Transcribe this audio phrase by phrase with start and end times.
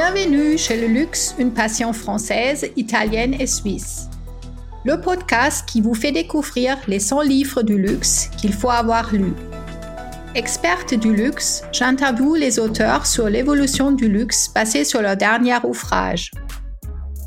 [0.00, 4.08] Bienvenue chez Le Luxe, une passion française, italienne et suisse.
[4.84, 9.34] Le podcast qui vous fait découvrir les 100 livres du luxe qu'il faut avoir lus.
[10.36, 16.30] Experte du luxe, j'interviewe les auteurs sur l'évolution du luxe basé sur leur dernier ouvrage.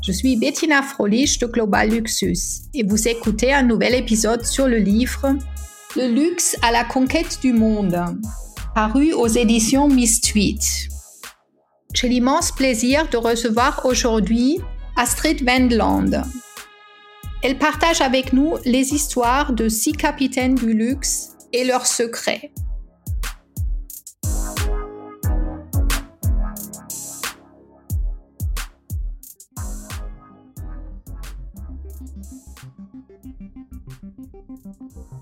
[0.02, 4.78] Je suis Bettina Frolich de Global Luxus et vous écoutez un nouvel épisode sur le
[4.78, 5.36] livre
[5.94, 8.02] Le luxe à la conquête du monde,
[8.74, 10.91] paru aux éditions Miss Tweet.
[11.94, 14.60] J'ai l'immense plaisir de recevoir aujourd'hui
[14.96, 16.22] Astrid Wendland.
[17.42, 22.50] Elle partage avec nous les histoires de six capitaines du luxe et leurs secrets.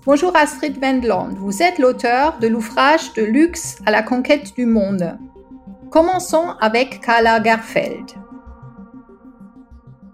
[0.05, 5.17] Bonjour Astrid Wendland, vous êtes l'auteur de l'ouvrage de luxe à la conquête du monde,
[5.91, 8.11] Commençons avec Carla Garfeld.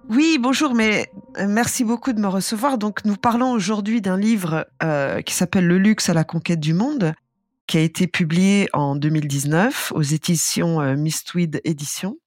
[0.09, 1.05] Oui, bonjour, mais
[1.37, 2.79] euh, merci beaucoup de me recevoir.
[2.79, 6.73] Donc, nous parlons aujourd'hui d'un livre euh, qui s'appelle Le luxe à la conquête du
[6.73, 7.13] monde,
[7.67, 12.17] qui a été publié en 2019 aux éditions euh, Mistweed Éditions.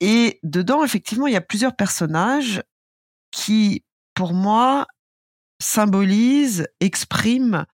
[0.00, 2.60] Et dedans, effectivement, il y a plusieurs personnages
[3.30, 4.88] qui, pour moi,
[5.60, 7.66] symbolisent, expriment,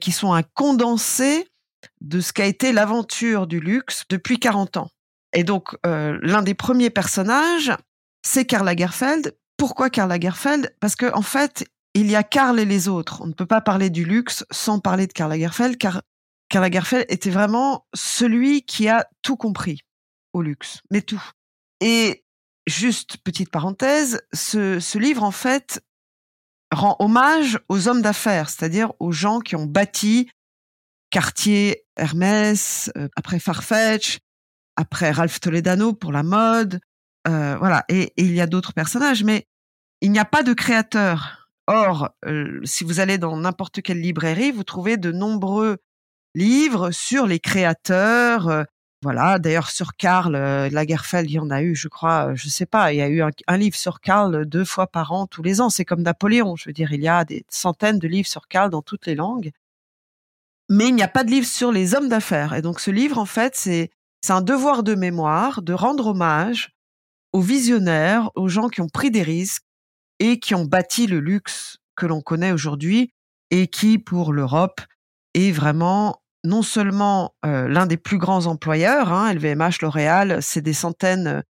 [0.00, 1.48] qui sont un condensé
[2.00, 4.90] de ce qu'a été l'aventure du luxe depuis 40 ans.
[5.32, 7.72] Et donc, euh, l'un des premiers personnages,
[8.22, 9.36] c'est Karl Lagerfeld.
[9.56, 10.74] Pourquoi Karl Lagerfeld?
[10.80, 13.20] Parce qu'en en fait, il y a Karl et les autres.
[13.22, 16.02] On ne peut pas parler du luxe sans parler de Karl Lagerfeld, car
[16.48, 19.82] Karl Lagerfeld était vraiment celui qui a tout compris
[20.32, 21.22] au luxe, mais tout.
[21.80, 22.24] Et
[22.66, 25.82] juste petite parenthèse, ce, ce livre en fait
[26.70, 30.30] rend hommage aux hommes d'affaires, c'est-à-dire aux gens qui ont bâti
[31.10, 34.18] Cartier, Hermès, euh, après Farfetch,
[34.76, 36.80] après Ralph Toledano pour la mode,
[37.26, 37.84] euh, voilà.
[37.88, 39.46] Et, il y a d'autres personnages, mais
[40.00, 41.48] il n'y a pas de créateur.
[41.66, 45.78] Or, euh, si vous allez dans n'importe quelle librairie, vous trouvez de nombreux
[46.34, 48.66] livres sur les créateurs.
[49.02, 49.38] voilà.
[49.38, 50.32] D'ailleurs, sur Karl
[50.70, 53.22] Lagerfeld, il y en a eu, je crois, je sais pas, il y a eu
[53.22, 55.70] un livre sur Karl deux fois par an tous les ans.
[55.70, 56.56] C'est comme Napoléon.
[56.56, 59.14] Je veux dire, il y a des centaines de livres sur Karl dans toutes les
[59.14, 59.52] langues
[60.68, 62.54] mais il n'y a pas de livre sur les hommes d'affaires.
[62.54, 63.90] Et donc ce livre, en fait, c'est
[64.28, 66.70] un devoir de mémoire de rendre hommage
[67.32, 69.64] aux visionnaires, aux gens qui ont pris des risques
[70.18, 73.12] et qui ont bâti le luxe que l'on connaît aujourd'hui
[73.50, 74.80] et qui, pour l'Europe,
[75.34, 80.72] est vraiment non seulement euh, l'un des plus grands employeurs, hein, LVMH, L'Oréal, c'est des
[80.72, 81.42] centaines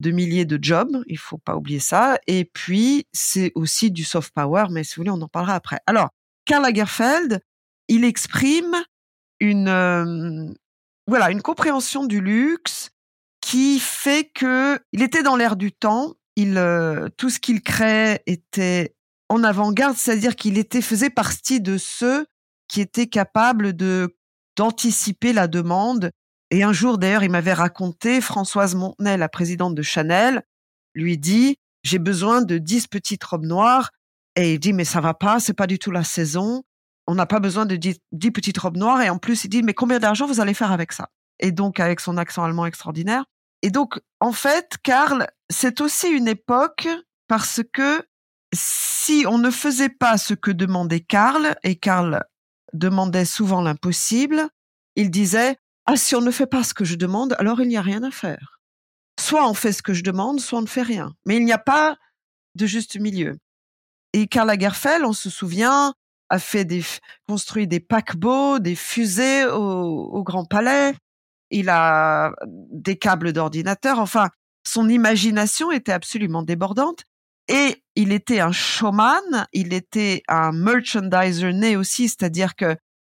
[0.00, 4.32] de milliers de jobs, il faut pas oublier ça, et puis c'est aussi du soft
[4.34, 5.78] power, mais si vous voulez, on en parlera après.
[5.86, 6.08] Alors,
[6.46, 7.40] Karl Lagerfeld,
[7.90, 8.76] il exprime
[9.40, 10.46] une euh,
[11.06, 12.90] voilà une compréhension du luxe
[13.40, 16.14] qui fait que il était dans l'air du temps.
[16.36, 18.94] Il euh, tout ce qu'il créait était
[19.28, 22.26] en avant-garde, c'est-à-dire qu'il était faisait partie de ceux
[22.68, 24.16] qui étaient capables de
[24.56, 26.10] d'anticiper la demande.
[26.50, 30.42] Et un jour, d'ailleurs, il m'avait raconté, Françoise Montenay, la présidente de Chanel,
[30.94, 33.90] lui dit, j'ai besoin de dix petites robes noires.
[34.36, 36.62] Et il dit, mais ça va pas, c'est pas du tout la saison
[37.10, 38.00] on n'a pas besoin de dix,
[38.30, 39.02] petites robes noires.
[39.02, 41.08] Et en plus, il dit, mais combien d'argent vous allez faire avec ça?
[41.40, 43.24] Et donc, avec son accent allemand extraordinaire.
[43.62, 46.86] Et donc, en fait, Karl, c'est aussi une époque
[47.26, 48.06] parce que
[48.54, 52.22] si on ne faisait pas ce que demandait Karl, et Karl
[52.74, 54.48] demandait souvent l'impossible,
[54.94, 55.56] il disait,
[55.86, 58.04] ah, si on ne fait pas ce que je demande, alors il n'y a rien
[58.04, 58.60] à faire.
[59.18, 61.12] Soit on fait ce que je demande, soit on ne fait rien.
[61.26, 61.96] Mais il n'y a pas
[62.54, 63.36] de juste milieu.
[64.12, 65.92] Et Karl Lagerfeld, on se souvient,
[66.30, 66.82] a fait des,
[67.28, 70.94] construit des paquebots, des fusées au, Grand Palais.
[71.50, 73.98] Il a des câbles d'ordinateur.
[73.98, 74.30] Enfin,
[74.66, 77.04] son imagination était absolument débordante.
[77.48, 82.76] Et il était un showman, il était un merchandiser né aussi, c'est-à-dire que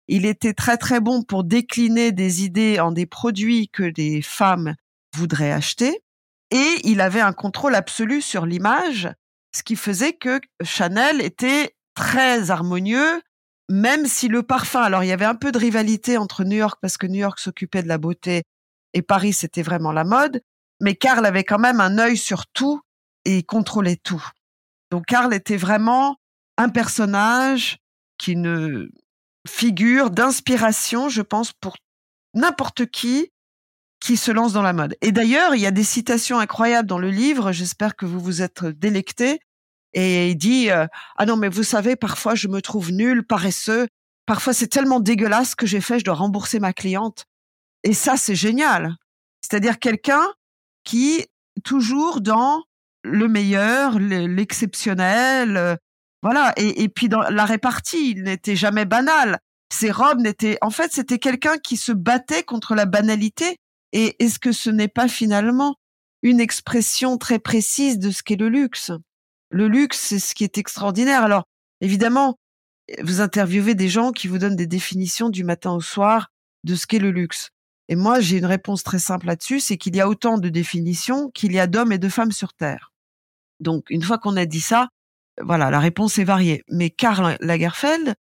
[0.08, 4.76] il était très très bon pour décliner des idées en des produits que des femmes
[5.16, 6.02] voudraient acheter.
[6.50, 9.10] Et il avait un contrôle absolu sur l'image,
[9.54, 13.22] ce qui faisait que Chanel était très harmonieux,
[13.70, 16.80] même si le parfum, alors il y avait un peu de rivalité entre New York
[16.82, 18.44] parce que New York s'occupait de la beauté
[18.94, 20.42] et Paris c'était vraiment la mode,
[20.82, 22.82] mais Karl avait quand même un œil sur tout
[23.26, 24.24] et contrôlait tout.
[24.90, 26.18] Donc Karl était vraiment
[26.58, 27.78] un personnage
[28.18, 28.90] qui ne
[29.48, 31.78] figure d'inspiration, je pense, pour
[32.34, 33.32] n'importe qui
[34.02, 34.98] qui se lance dans la mode.
[35.02, 38.42] Et d'ailleurs, il y a des citations incroyables dans le livre, j'espère que vous vous
[38.42, 39.40] êtes délectés,
[39.94, 43.88] et il dit euh, ah non mais vous savez parfois je me trouve nul, paresseux,
[44.26, 47.26] parfois c'est tellement dégueulasse que j'ai fait je dois rembourser ma cliente.
[47.84, 48.96] Et ça c'est génial.
[49.42, 50.26] C'est-à-dire quelqu'un
[50.84, 51.26] qui
[51.64, 52.64] toujours dans
[53.04, 55.76] le meilleur, l'exceptionnel, euh,
[56.22, 56.54] voilà.
[56.58, 59.40] Et, et puis dans la répartie, il n'était jamais banal.
[59.74, 63.58] Ses robes n'étaient, en fait, c'était quelqu'un qui se battait contre la banalité.
[63.94, 65.76] Et est-ce que ce n'est pas finalement
[66.24, 68.92] une expression très précise de ce qu'est le luxe?
[69.52, 71.24] Le luxe, c'est ce qui est extraordinaire.
[71.24, 71.44] Alors,
[71.82, 72.38] évidemment,
[73.04, 76.32] vous interviewez des gens qui vous donnent des définitions du matin au soir
[76.64, 77.50] de ce qu'est le luxe.
[77.90, 81.30] Et moi, j'ai une réponse très simple là-dessus, c'est qu'il y a autant de définitions
[81.32, 82.94] qu'il y a d'hommes et de femmes sur Terre.
[83.60, 84.88] Donc, une fois qu'on a dit ça,
[85.42, 86.64] voilà, la réponse est variée.
[86.70, 88.16] Mais Karl Lagerfeld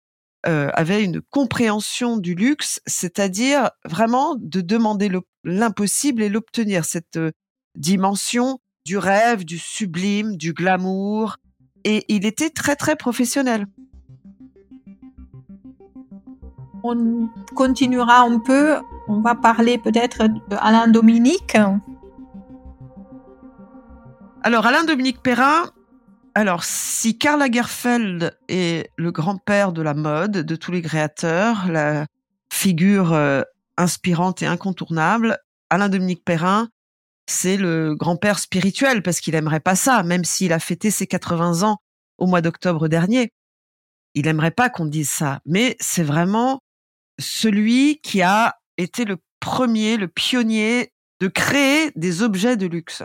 [0.47, 5.11] euh, avait une compréhension du luxe, c'est-à-dire vraiment de demander
[5.43, 7.31] l'impossible et l'obtenir, cette euh,
[7.75, 8.59] dimension
[8.89, 11.37] du rêve, du sublime, du glamour.
[11.83, 13.67] Et il était très, très professionnel.
[16.83, 18.77] On continuera un peu.
[19.07, 21.55] On va parler peut-être d'Alain Dominique.
[24.41, 25.69] Alors, Alain Dominique Perrin,
[26.33, 32.07] alors, si Karl Lagerfeld est le grand-père de la mode, de tous les créateurs, la
[32.51, 33.43] figure euh,
[33.77, 35.37] inspirante et incontournable,
[35.69, 36.69] Alain Dominique Perrin,
[37.29, 41.61] c'est le grand-père spirituel parce qu'il aimerait pas ça, même s'il a fêté ses 80
[41.63, 41.77] ans
[42.17, 43.31] au mois d'octobre dernier.
[44.15, 46.59] Il aimerait pas qu'on dise ça, mais c'est vraiment
[47.19, 53.03] celui qui a été le premier, le pionnier de créer des objets de luxe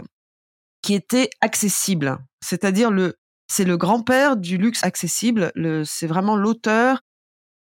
[0.81, 2.19] qui étaient accessibles.
[2.43, 3.17] C'est-à-dire le,
[3.49, 5.53] c'est le grand-père du luxe accessible.
[5.85, 7.00] c'est vraiment l'auteur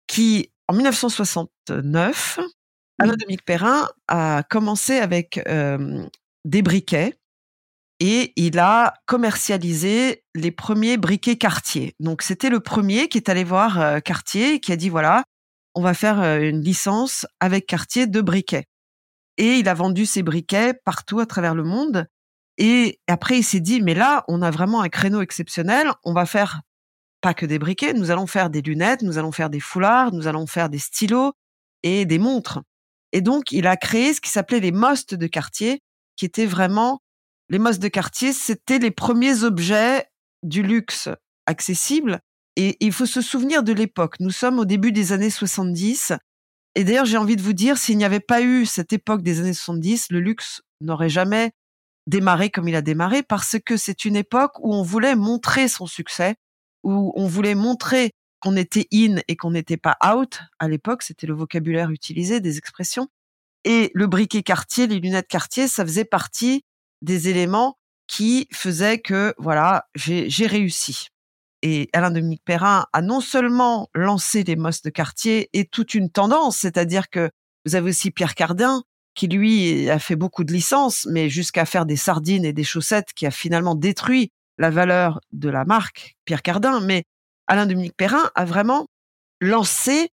[0.08, 2.40] qui, en 1969,
[3.00, 6.06] Alain Dominique Perrin a commencé avec euh,
[6.46, 7.18] des briquets
[8.00, 11.96] et il a commercialisé les premiers briquets Cartier.
[12.00, 15.24] Donc c'était le premier qui est allé voir euh, Cartier et qui a dit voilà,
[15.76, 18.66] on va faire euh, une licence avec Cartier de briquets.
[19.38, 22.08] Et il a vendu ses briquets partout à travers le monde.
[22.58, 25.92] Et après, il s'est dit, mais là, on a vraiment un créneau exceptionnel.
[26.04, 26.62] On va faire
[27.22, 30.28] pas que des briquets, nous allons faire des lunettes, nous allons faire des foulards, nous
[30.28, 31.32] allons faire des stylos
[31.82, 32.62] et des montres.
[33.14, 35.82] Et donc, il a créé ce qui s'appelait les mostes de quartier,
[36.16, 37.02] qui étaient vraiment
[37.50, 40.08] les mostes de quartier, c'était les premiers objets
[40.44, 41.10] du luxe
[41.46, 42.20] accessibles.
[42.56, 44.16] Et il faut se souvenir de l'époque.
[44.20, 46.14] Nous sommes au début des années 70.
[46.76, 49.40] Et d'ailleurs, j'ai envie de vous dire, s'il n'y avait pas eu cette époque des
[49.40, 51.52] années 70, le luxe n'aurait jamais
[52.08, 55.86] démarré comme il a démarré parce que c'est une époque où on voulait montrer son
[55.86, 56.36] succès,
[56.84, 60.40] où on voulait montrer qu'on était in et qu'on n'était pas out.
[60.60, 63.08] À l'époque, c'était le vocabulaire utilisé, des expressions.
[63.66, 66.64] Et le briquet quartier, les lunettes quartier, ça faisait partie
[67.02, 67.78] des éléments
[68.08, 71.08] qui faisaient que, voilà, j'ai réussi.
[71.62, 76.10] Et Alain Dominique Perrin a non seulement lancé les mosses de quartier et toute une
[76.10, 77.30] tendance, c'est-à-dire que
[77.66, 78.84] vous avez aussi Pierre Cardin,
[79.16, 83.14] qui lui a fait beaucoup de licences, mais jusqu'à faire des sardines et des chaussettes,
[83.16, 86.82] qui a finalement détruit la valeur de la marque Pierre Cardin.
[86.82, 87.06] Mais
[87.48, 88.88] Alain Dominique Perrin a vraiment
[89.40, 90.10] lancé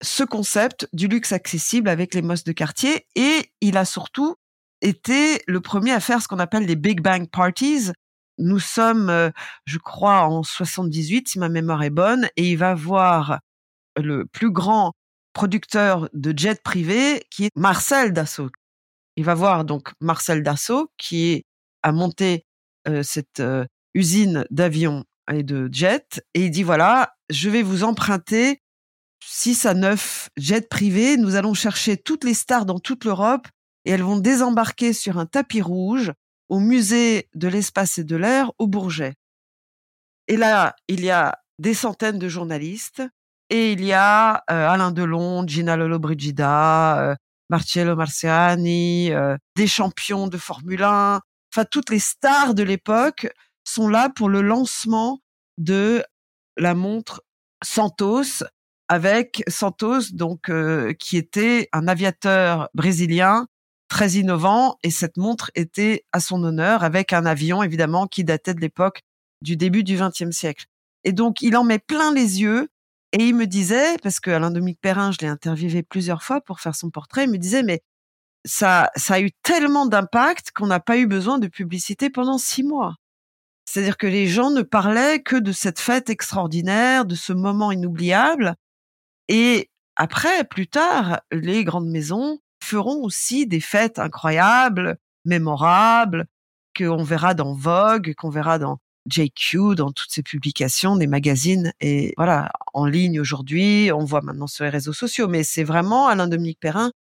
[0.00, 4.36] ce concept du luxe accessible avec les mosses de quartier et il a surtout
[4.80, 7.90] été le premier à faire ce qu'on appelle les Big Bang Parties.
[8.38, 9.30] Nous sommes, euh,
[9.64, 13.40] je crois, en 78, si ma mémoire est bonne, et il va voir
[13.96, 14.92] le plus grand
[15.32, 18.50] producteur de jet privé qui est Marcel Dassault.
[19.16, 21.44] Il va voir donc Marcel Dassault qui
[21.82, 22.44] a monté
[22.86, 23.64] euh, cette euh,
[23.94, 28.60] usine d'avions et de jets et il dit voilà, je vais vous emprunter
[29.24, 33.46] 6 à 9 jets privés, nous allons chercher toutes les stars dans toute l'Europe
[33.84, 36.12] et elles vont désembarquer sur un tapis rouge
[36.48, 39.14] au musée de l'espace et de l'air au Bourget.
[40.28, 43.02] Et là, il y a des centaines de journalistes,
[43.50, 47.14] et il y a euh, Alain Delon, Gina Lollobrigida, euh,
[47.48, 51.20] Marcello Marciani, euh, des champions de Formule 1.
[51.52, 53.28] Enfin, toutes les stars de l'époque
[53.64, 55.20] sont là pour le lancement
[55.56, 56.04] de
[56.58, 57.22] la montre
[57.64, 58.44] Santos
[58.88, 60.50] avec Santos donc
[60.98, 63.46] qui était un aviateur brésilien
[63.88, 68.54] très innovant et cette montre était à son honneur avec un avion évidemment qui datait
[68.54, 69.02] de l'époque
[69.42, 70.66] du début du XXe siècle.
[71.04, 72.68] Et donc il en met plein les yeux
[73.12, 76.60] et il me disait, parce que Alain Dominique Perrin, je l'ai interviewé plusieurs fois pour
[76.60, 77.80] faire son portrait, il me disait, mais
[78.44, 82.62] ça, ça a eu tellement d'impact qu'on n'a pas eu besoin de publicité pendant six
[82.62, 82.96] mois.
[83.64, 88.54] C'est-à-dire que les gens ne parlaient que de cette fête extraordinaire, de ce moment inoubliable.
[89.28, 96.26] Et après, plus tard, les grandes maisons feront aussi des fêtes incroyables, mémorables,
[96.76, 98.78] qu'on verra dans Vogue, qu'on verra dans
[99.10, 104.46] JQ, dans toutes ses publications, des magazines et voilà, en ligne aujourd'hui, on voit maintenant
[104.46, 106.92] sur les réseaux sociaux, mais c'est vraiment Alain Dominique Perrin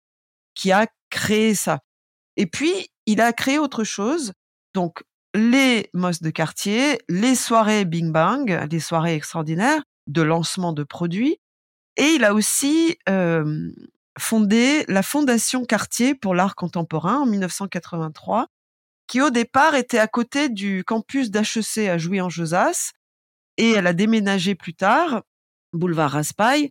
[0.55, 1.81] qui a créé ça.
[2.37, 4.33] Et puis, il a créé autre chose.
[4.75, 5.03] Donc,
[5.35, 11.39] les mosses de quartier, les soirées Bing Bang, les soirées extraordinaires de lancement de produits.
[11.97, 13.71] Et il a aussi euh,
[14.19, 18.49] fondé la Fondation Cartier pour l'art contemporain en 1983,
[19.07, 22.93] qui au départ était à côté du campus d'HEC à Jouy-en-Josas.
[23.57, 25.23] Et elle a déménagé plus tard,
[25.73, 26.71] boulevard Raspail.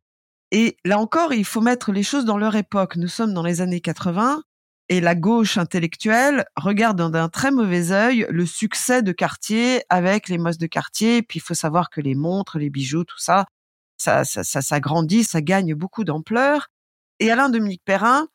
[0.52, 2.96] Et là encore, il faut mettre les choses dans leur époque.
[2.96, 4.44] Nous sommes dans les années 80
[4.88, 10.38] et la gauche intellectuelle regarde d'un très mauvais œil le succès de Cartier avec les
[10.38, 11.24] mosses de Cartier.
[11.24, 13.46] Puis il faut savoir que les montres, les bijoux, tout ça,
[14.06, 16.68] ça, ça, ça, ça grandit, ça gagne beaucoup d'ampleur.
[17.20, 18.28] Et Alain Dominique Perrin,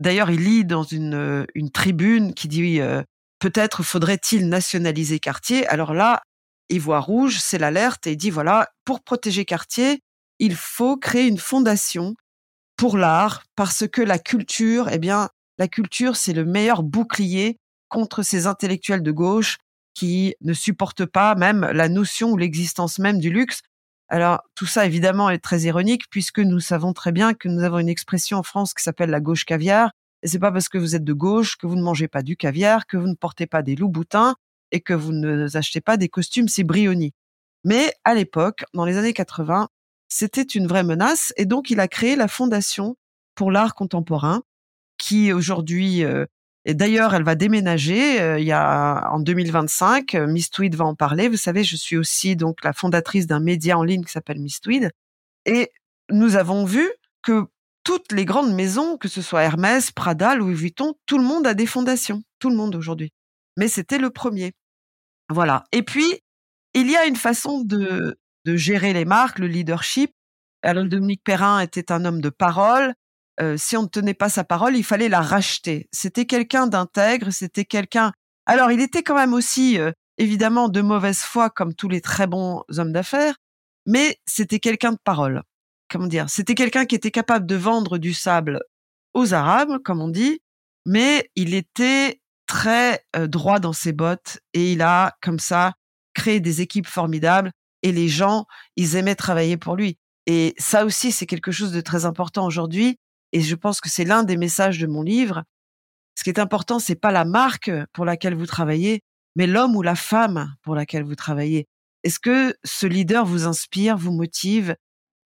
[0.00, 3.02] d'ailleurs, il lit dans une, une tribune qui dit euh,
[3.38, 5.66] peut-être faudrait-il nationaliser Cartier.
[5.68, 6.22] Alors là,
[6.68, 10.00] il voit rouge, c'est l'alerte et il dit voilà, pour protéger Cartier,
[10.38, 12.14] il faut créer une fondation
[12.76, 17.56] pour l'art parce que la culture, eh bien, la culture, c'est le meilleur bouclier
[17.88, 19.56] contre ces intellectuels de gauche
[19.94, 23.62] qui ne supportent pas même la notion ou l'existence même du luxe.
[24.08, 27.78] Alors, tout ça, évidemment, est très ironique puisque nous savons très bien que nous avons
[27.78, 29.90] une expression en France qui s'appelle la gauche caviar.
[30.22, 32.36] Et c'est pas parce que vous êtes de gauche que vous ne mangez pas du
[32.36, 34.36] caviar, que vous ne portez pas des loups-boutins
[34.72, 37.12] et que vous ne achetez pas des costumes Brioni.
[37.64, 39.68] Mais à l'époque, dans les années 80,
[40.08, 42.96] c'était une vraie menace et donc il a créé la Fondation
[43.34, 44.42] pour l'art contemporain
[44.98, 46.26] qui aujourd'hui euh,
[46.68, 48.20] et d'ailleurs, elle va déménager.
[48.20, 51.28] Euh, il y a en 2025, euh, Miss Tweed va en parler.
[51.28, 54.60] Vous savez, je suis aussi donc la fondatrice d'un média en ligne qui s'appelle Miss
[54.60, 54.90] Tweed.
[55.44, 55.70] Et
[56.10, 56.90] nous avons vu
[57.22, 57.46] que
[57.84, 61.54] toutes les grandes maisons, que ce soit Hermès, Prada, Louis Vuitton, tout le monde a
[61.54, 62.24] des fondations.
[62.40, 63.12] Tout le monde aujourd'hui.
[63.56, 64.52] Mais c'était le premier.
[65.28, 65.62] Voilà.
[65.70, 66.20] Et puis,
[66.74, 70.10] il y a une façon de, de gérer les marques, le leadership.
[70.62, 72.92] Alain Dominique Perrin était un homme de parole.
[73.40, 75.88] Euh, si on ne tenait pas sa parole, il fallait la racheter.
[75.92, 78.12] C'était quelqu'un d'intègre, c'était quelqu'un.
[78.46, 82.26] Alors, il était quand même aussi euh, évidemment de mauvaise foi, comme tous les très
[82.26, 83.36] bons hommes d'affaires,
[83.86, 85.42] mais c'était quelqu'un de parole.
[85.90, 86.28] Comment dire?
[86.28, 88.60] C'était quelqu'un qui était capable de vendre du sable
[89.14, 90.40] aux Arabes, comme on dit,
[90.84, 95.74] mais il était très euh, droit dans ses bottes et il a comme ça
[96.14, 97.50] créé des équipes formidables
[97.82, 99.98] et les gens, ils aimaient travailler pour lui.
[100.26, 102.98] Et ça aussi, c'est quelque chose de très important aujourd'hui.
[103.36, 105.44] Et je pense que c'est l'un des messages de mon livre.
[106.18, 109.02] Ce qui est important, c'est pas la marque pour laquelle vous travaillez,
[109.34, 111.66] mais l'homme ou la femme pour laquelle vous travaillez.
[112.02, 114.74] Est-ce que ce leader vous inspire, vous motive?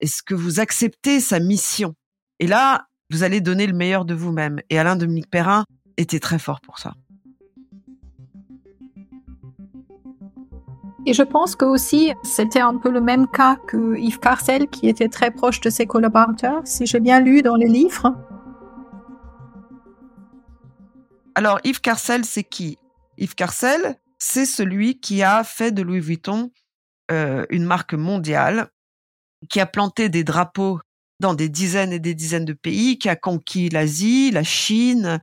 [0.00, 1.97] Est-ce que vous acceptez sa mission?
[2.38, 4.62] Et là, vous allez donner le meilleur de vous-même.
[4.71, 5.67] Et Alain Dominique Perrin
[5.99, 6.95] était très fort pour ça.
[11.09, 14.91] Et je pense que aussi, c'était un peu le même cas que Yves Carcel, qui
[14.91, 18.15] était très proche de ses collaborateurs, si j'ai bien lu dans les livres.
[21.35, 22.77] Alors, Yves Carcel, c'est qui?
[23.17, 26.50] Yves Carcel, c'est celui qui a fait de Louis Vuitton
[27.11, 28.69] euh, une marque mondiale,
[29.49, 30.79] qui a planté des drapeaux
[31.21, 35.21] dans des dizaines et des dizaines de pays, qui a conquis l'Asie, la Chine,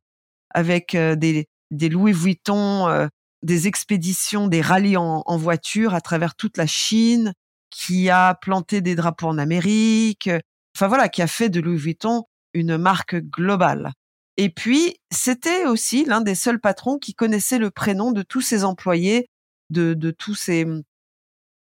[0.50, 3.06] avec euh, des, des Louis Vuitton euh,
[3.46, 7.34] des expéditions, des rallyes en, voiture à travers toute la Chine,
[7.70, 10.30] qui a planté des drapeaux en Amérique,
[10.76, 12.24] enfin voilà, qui a fait de Louis Vuitton
[12.54, 13.92] une marque globale.
[14.38, 18.64] Et puis, c'était aussi l'un des seuls patrons qui connaissait le prénom de tous ses
[18.64, 19.30] employés,
[19.70, 20.84] de, de tous ses hum,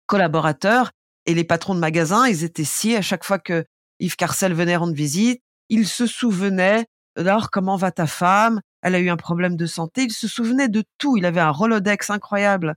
[0.07, 0.91] collaborateurs.
[1.25, 3.65] Et les patrons de magasins, ils étaient si à chaque fois que
[3.99, 8.61] Yves Carcel venait rendre visite, ils se souvenaient alors comment va ta femme?
[8.85, 10.03] Elle a eu un problème de santé.
[10.03, 11.17] Il se souvenait de tout.
[11.17, 12.75] Il avait un Rolodex incroyable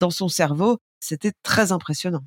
[0.00, 0.80] dans son cerveau.
[1.00, 2.24] C'était très impressionnant.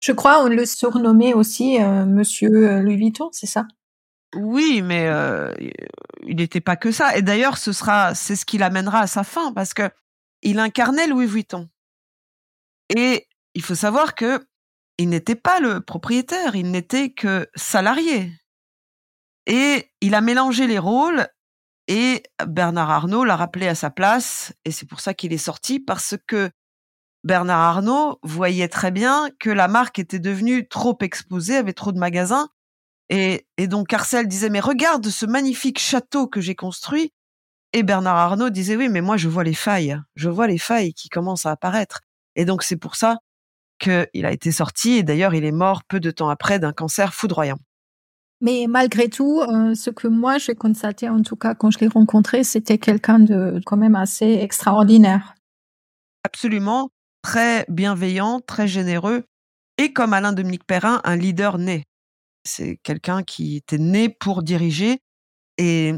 [0.00, 3.66] Je crois on le surnommait aussi euh, Monsieur euh, Louis Vuitton, c'est ça?
[4.36, 5.50] Oui, mais euh,
[6.26, 7.16] il n'était pas que ça.
[7.16, 9.90] Et d'ailleurs, ce sera, c'est ce qui l'amènera à sa fin, parce que
[10.42, 11.70] il incarnait Louis Vuitton.
[12.94, 14.46] Et il faut savoir que
[14.98, 18.32] il n'était pas le propriétaire, il n'était que salarié.
[19.46, 21.26] Et il a mélangé les rôles
[21.90, 25.80] et Bernard Arnault l'a rappelé à sa place et c'est pour ça qu'il est sorti
[25.80, 26.52] parce que
[27.24, 31.98] Bernard Arnault voyait très bien que la marque était devenue trop exposée, avait trop de
[31.98, 32.48] magasins.
[33.08, 37.12] Et, donc Carcel disait mais regarde ce magnifique château que j'ai construit.
[37.72, 40.94] Et Bernard Arnault disait oui mais moi je vois les failles, je vois les failles
[40.94, 42.02] qui commencent à apparaître.
[42.36, 43.18] Et donc c'est pour ça
[43.80, 44.92] qu'il a été sorti.
[44.92, 47.58] Et d'ailleurs il est mort peu de temps après d'un cancer foudroyant.
[48.40, 51.88] Mais malgré tout, euh, ce que moi j'ai constaté, en tout cas quand je l'ai
[51.88, 55.34] rencontré, c'était quelqu'un de quand même assez extraordinaire.
[56.24, 56.90] Absolument,
[57.22, 59.24] très bienveillant, très généreux,
[59.78, 61.84] et comme Alain Dominique Perrin, un leader né.
[62.46, 64.98] C'est quelqu'un qui était né pour diriger,
[65.58, 65.94] et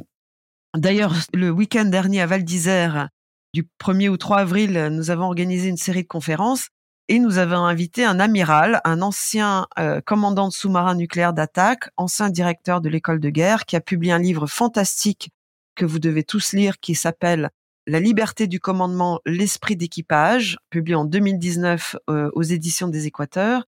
[0.76, 3.08] D'ailleurs, le week-end dernier à Val d'Isère,
[3.52, 6.68] du 1er au 3 avril, nous avons organisé une série de conférences
[7.08, 12.30] et nous avons invité un amiral, un ancien euh, commandant de sous-marin nucléaire d'attaque, ancien
[12.30, 15.30] directeur de l'école de guerre, qui a publié un livre fantastique
[15.74, 17.50] que vous devez tous lire qui s'appelle
[17.86, 23.64] La liberté du commandement, l'esprit d'équipage, publié en 2019 euh, aux éditions des Équateurs.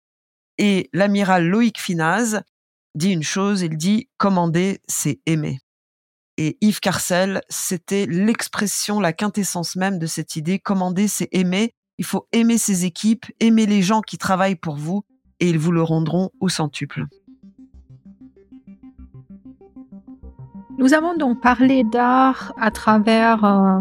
[0.58, 2.42] Et l'amiral Loïc Finaz
[2.94, 5.58] dit une chose, il dit commander, c'est aimer.
[6.36, 10.58] Et Yves Carcel, c'était l'expression, la quintessence même de cette idée.
[10.58, 11.74] Commander, c'est aimer.
[11.98, 15.04] Il faut aimer ses équipes, aimer les gens qui travaillent pour vous,
[15.40, 17.06] et ils vous le rendront au centuple.
[20.78, 23.80] Nous avons donc parlé d'art à travers euh,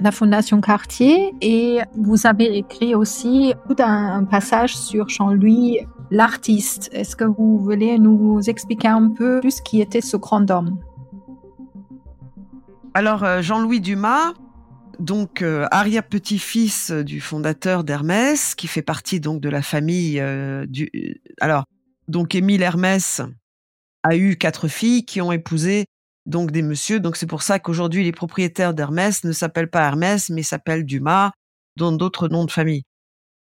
[0.00, 6.90] la Fondation Cartier et vous avez écrit aussi tout un, passage sur Jean-Louis, l'artiste.
[6.92, 10.78] Est-ce que vous voulez nous expliquer un peu plus qui était ce grand homme?
[12.94, 14.32] Alors, euh, Jean-Louis Dumas,
[14.98, 20.22] donc euh, arrière-petit-fils du fondateur d'Hermès, qui fait partie donc de la famille
[20.68, 20.90] du.
[21.40, 21.64] Alors,
[22.08, 23.20] donc Émile Hermès
[24.02, 25.84] a eu quatre filles qui ont épousé
[26.26, 27.00] donc des messieurs.
[27.00, 31.32] Donc c'est pour ça qu'aujourd'hui les propriétaires d'Hermès ne s'appellent pas Hermès, mais s'appellent Dumas,
[31.76, 32.82] dont d'autres noms de famille.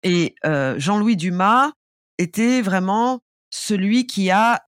[0.03, 1.72] Et euh, Jean-Louis Dumas
[2.17, 3.19] était vraiment
[3.50, 4.62] celui qui a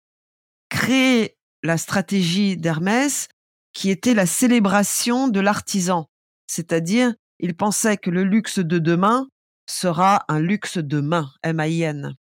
[0.69, 3.27] créé la stratégie d'Hermès,
[3.73, 6.07] qui était la célébration de l'artisan.
[6.51, 9.29] C'est-à-dire, il pensait que le luxe de demain
[9.69, 12.13] sera un luxe de main, M-A-I-N.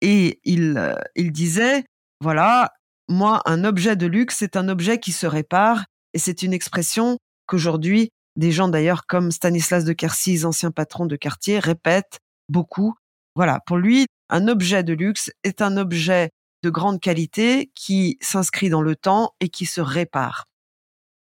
[0.00, 1.82] Et il, euh, il disait,
[2.20, 2.70] voilà,
[3.08, 7.18] moi, un objet de luxe, c'est un objet qui se répare, et c'est une expression
[7.48, 12.94] qu'aujourd'hui, des gens d'ailleurs comme Stanislas de Quercy, ancien patron de quartier, répètent beaucoup.
[13.34, 16.30] Voilà, pour lui, un objet de luxe est un objet
[16.62, 20.44] de grande qualité qui s'inscrit dans le temps et qui se répare.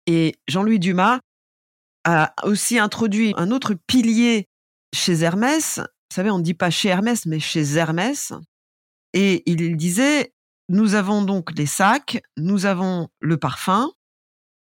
[0.07, 1.21] Et Jean-Louis Dumas
[2.07, 4.49] a aussi introduit un autre pilier
[4.95, 5.79] chez Hermès.
[5.79, 8.33] Vous savez, on ne dit pas chez Hermès, mais chez Hermès.
[9.13, 10.33] Et il disait,
[10.69, 13.91] nous avons donc les sacs, nous avons le parfum,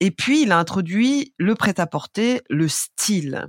[0.00, 3.46] et puis il a introduit le prêt-à-porter, le style.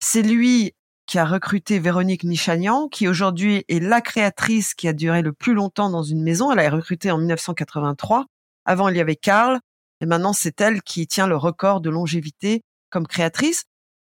[0.00, 0.74] C'est lui
[1.06, 5.54] qui a recruté Véronique Nichanian, qui aujourd'hui est la créatrice qui a duré le plus
[5.54, 6.52] longtemps dans une maison.
[6.52, 8.26] Elle a recruté en 1983.
[8.66, 9.60] Avant, il y avait Karl,
[10.02, 13.64] et maintenant c'est elle qui tient le record de longévité comme créatrice.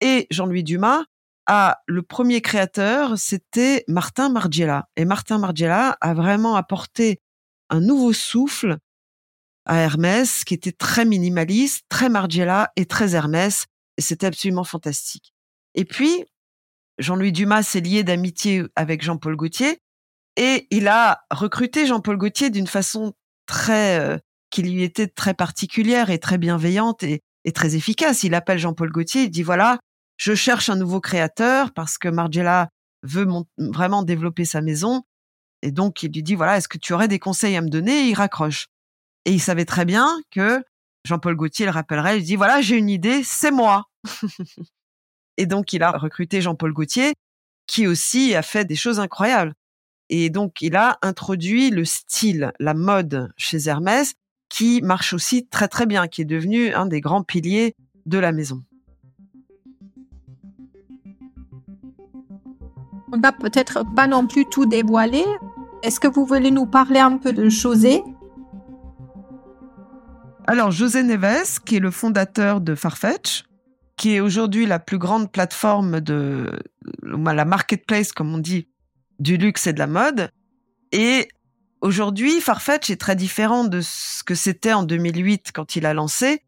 [0.01, 1.05] Et Jean-Louis Dumas
[1.47, 4.89] a le premier créateur, c'était Martin Margiela.
[4.97, 7.21] Et Martin Margiela a vraiment apporté
[7.71, 8.79] un nouveau souffle
[9.65, 13.67] à Hermès qui était très minimaliste, très Margiela et très Hermès.
[13.97, 15.33] Et c'était absolument fantastique.
[15.75, 16.25] Et puis,
[16.99, 19.79] Jean-Louis Dumas s'est lié d'amitié avec Jean-Paul Gaultier
[20.37, 23.13] et il a recruté Jean-Paul Gaultier d'une façon
[23.47, 24.19] très, euh,
[24.51, 28.23] qui lui était très particulière et très bienveillante et, très efficace.
[28.23, 29.81] Il appelle Jean-Paul Gaultier, il dit voilà,
[30.17, 32.69] je cherche un nouveau créateur parce que Margiela
[33.03, 33.27] veut
[33.59, 35.03] vraiment développer sa maison
[35.63, 38.07] et donc, il lui dit, voilà, est-ce que tu aurais des conseils à me donner?
[38.07, 38.67] Et il raccroche.
[39.25, 40.63] Et il savait très bien que
[41.05, 42.19] Jean-Paul Gaultier le rappellerait.
[42.19, 43.85] Il dit, voilà, j'ai une idée, c'est moi.
[45.37, 47.15] et donc, il a recruté Jean-Paul Gaultier,
[47.67, 49.55] qui aussi a fait des choses incroyables.
[50.09, 54.15] Et donc, il a introduit le style, la mode chez Hermès,
[54.53, 58.33] qui marche aussi très très bien, qui est devenu un des grands piliers de la
[58.33, 58.63] maison.
[63.11, 65.25] On va peut-être pas non plus tout dévoiler,
[65.83, 68.03] est-ce que vous voulez nous parler un peu de José?
[70.47, 73.45] Alors, José Neves, qui est le fondateur de Farfetch,
[73.97, 76.51] qui est aujourd'hui la plus grande plateforme de
[77.03, 78.69] la marketplace, comme on dit,
[79.19, 80.31] du luxe et de la mode.
[80.91, 81.29] Et
[81.83, 86.43] aujourd'hui, Farfetch est très différent de ce que c'était en 2008 quand il a lancé.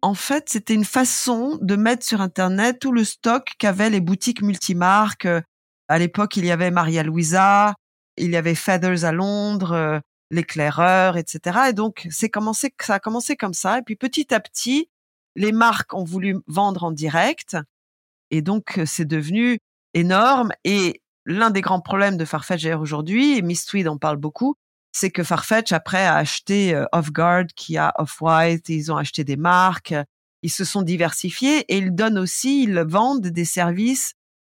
[0.00, 4.42] En fait, c'était une façon de mettre sur Internet tout le stock qu'avaient les boutiques
[4.42, 5.28] multimarques.
[5.86, 7.74] À l'époque, il y avait Maria Luisa,
[8.16, 11.68] il y avait Feathers à Londres, euh, l'éclaireur, etc.
[11.68, 13.78] Et donc, c'est commencé, ça a commencé comme ça.
[13.78, 14.88] Et puis, petit à petit,
[15.36, 17.56] les marques ont voulu vendre en direct.
[18.30, 19.58] Et donc, c'est devenu
[19.94, 20.50] énorme.
[20.64, 24.56] Et l'un des grands problèmes de Farfetch aujourd'hui, et Miss Tweed en parle beaucoup,
[24.92, 29.36] c'est que Farfetch, après, a acheté euh, Off-Guard, qui a Off-White, ils ont acheté des
[29.36, 29.94] marques,
[30.42, 34.14] ils se sont diversifiés et ils donnent aussi, ils vendent des services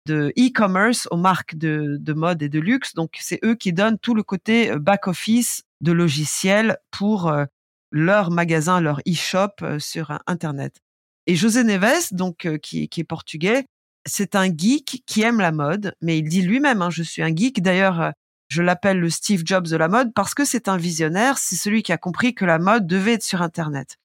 [0.07, 2.95] de e-commerce aux marques de, de, mode et de luxe.
[2.95, 7.45] Donc, c'est eux qui donnent tout le côté euh, back-office de logiciels pour euh,
[7.91, 10.81] leur magasin, leur e-shop euh, sur Internet.
[11.27, 13.65] Et José Neves, donc qui, qui est portugais,
[14.07, 17.35] c'est un geek qui aime la mode, mais il dit lui-même, hein, je suis un
[17.35, 17.63] geek.
[17.63, 18.13] D'ailleurs,
[18.49, 21.83] je l'appelle le Steve Jobs de la mode parce que c'est un visionnaire, c'est celui
[21.83, 23.97] qui a compris que la mode devait être sur Internet.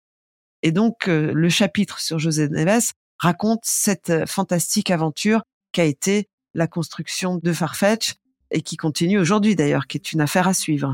[0.64, 7.40] Et donc, le chapitre sur José Neves raconte cette fantastique aventure qu'a été la construction
[7.42, 8.16] de Farfetch
[8.52, 10.94] et qui continue aujourd'hui d'ailleurs, qui est une affaire à suivre.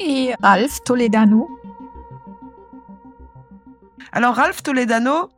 [0.00, 1.48] Et Ralph Toledano?
[4.12, 5.30] Alors Ralph Toledano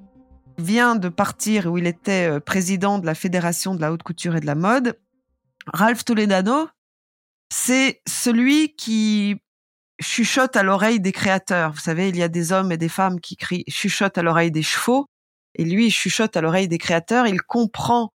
[0.58, 4.36] vient de partir où il était euh, président de la Fédération de la haute couture
[4.36, 4.98] et de la mode.
[5.66, 6.68] Ralph Toledano,
[7.52, 9.36] c'est celui qui
[10.00, 11.72] chuchote à l'oreille des créateurs.
[11.72, 14.50] Vous savez, il y a des hommes et des femmes qui crient, chuchotent à l'oreille
[14.50, 15.06] des chevaux.
[15.54, 17.26] Et lui, il chuchote à l'oreille des créateurs.
[17.26, 18.12] Il comprend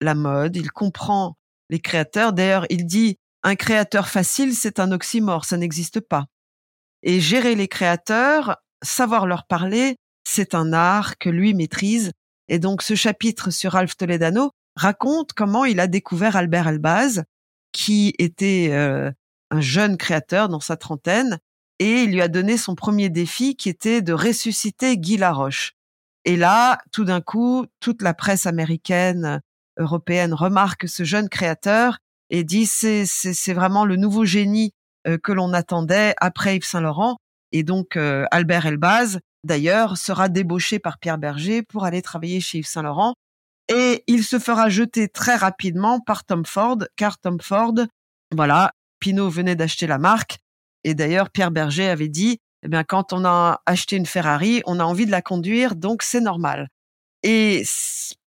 [0.00, 1.36] la mode, il comprend
[1.70, 2.32] les créateurs.
[2.32, 6.26] D'ailleurs, il dit, un créateur facile, c'est un oxymore, ça n'existe pas.
[7.02, 9.96] Et gérer les créateurs, savoir leur parler,
[10.28, 12.12] c'est un art que lui maîtrise.
[12.48, 17.24] Et donc, ce chapitre sur Ralph Toledano raconte comment il a découvert Albert Elbaz,
[17.72, 19.10] qui était euh,
[19.50, 21.38] un jeune créateur dans sa trentaine,
[21.78, 25.72] et il lui a donné son premier défi qui était de ressusciter Guy Laroche.
[26.24, 29.40] Et là, tout d'un coup, toute la presse américaine,
[29.78, 31.98] européenne remarque ce jeune créateur
[32.30, 34.72] et dit c'est c'est vraiment le nouveau génie
[35.06, 37.16] euh, que l'on attendait après Yves Saint Laurent.
[37.52, 42.58] Et donc euh, Albert Elbaz, d'ailleurs, sera débauché par Pierre Berger pour aller travailler chez
[42.58, 43.14] Yves Saint Laurent.
[43.68, 47.74] Et il se fera jeter très rapidement par Tom Ford, car Tom Ford,
[48.34, 50.38] voilà, Pinot venait d'acheter la marque.
[50.84, 54.80] Et d'ailleurs, Pierre Berger avait dit, eh bien, quand on a acheté une Ferrari, on
[54.80, 56.68] a envie de la conduire, donc c'est normal.
[57.22, 57.64] Et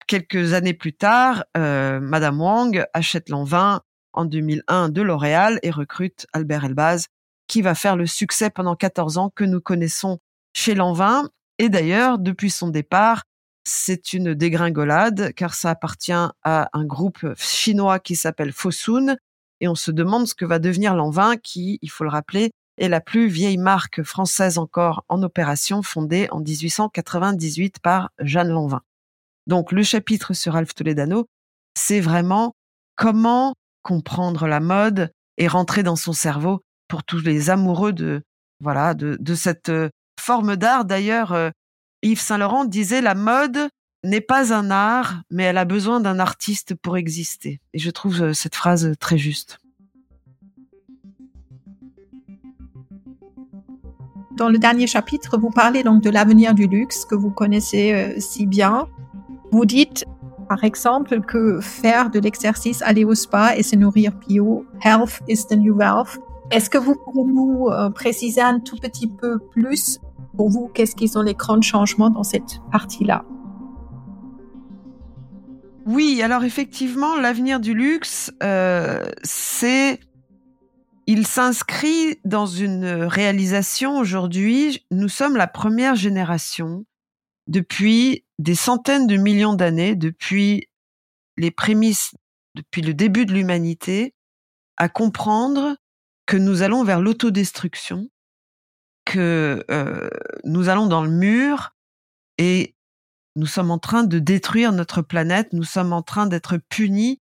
[0.07, 6.27] quelques années plus tard, euh, Madame Wang achète Lanvin en 2001 de L'Oréal et recrute
[6.33, 7.07] Albert Elbaz,
[7.47, 10.19] qui va faire le succès pendant 14 ans que nous connaissons
[10.53, 11.29] chez Lanvin.
[11.59, 13.25] Et d'ailleurs, depuis son départ,
[13.65, 19.17] c'est une dégringolade car ça appartient à un groupe chinois qui s'appelle Fosun
[19.61, 22.89] et on se demande ce que va devenir Lanvin qui, il faut le rappeler, est
[22.89, 28.81] la plus vieille marque française encore en opération fondée en 1898 par Jeanne Lanvin.
[29.47, 31.27] Donc le chapitre sur Alf Toledano,
[31.77, 32.55] c'est vraiment
[32.97, 38.23] comment comprendre la mode et rentrer dans son cerveau pour tous les amoureux de
[38.63, 39.89] voilà de, cette euh,
[40.21, 40.85] forme d'art.
[40.85, 41.51] D'ailleurs, euh,
[42.03, 43.69] Yves Saint Laurent disait la mode
[44.05, 47.61] n'est pas un art, mais elle a besoin d'un artiste pour exister.
[47.75, 49.59] Et je trouve euh, cette phrase très juste.
[54.37, 58.15] Dans le dernier chapitre, vous parlez donc de l'avenir du luxe que vous connaissez euh,
[58.19, 58.89] si bien.
[59.53, 60.07] Vous dites,
[60.49, 65.47] par exemple, que faire de l'exercice, aller au spa et se nourrir bio, health is
[65.47, 66.19] the new wealth.
[66.51, 70.01] Est-ce que vous pouvez nous préciser un tout petit peu plus
[70.41, 73.27] pour vous, qu'est-ce qui sont les grands changements dans cette partie-là?
[75.85, 80.01] Oui, alors effectivement, l'avenir du luxe, euh, c'est,
[81.07, 84.87] il s'inscrit dans une réalisation aujourd'hui.
[84.91, 86.87] Nous sommes la première génération
[87.47, 90.71] depuis des centaines de millions d'années, depuis
[91.37, 92.15] les prémices,
[92.55, 94.15] depuis le début de l'humanité,
[94.79, 95.77] à comprendre
[96.25, 98.09] que nous allons vers l'autodestruction,
[99.11, 100.09] que euh,
[100.45, 101.73] nous allons dans le mur
[102.39, 102.77] et
[103.35, 107.19] nous sommes en train de détruire notre planète, nous sommes en train d'être punis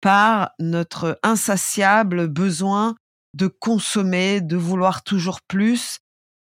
[0.00, 2.96] par notre insatiable besoin
[3.34, 6.00] de consommer, de vouloir toujours plus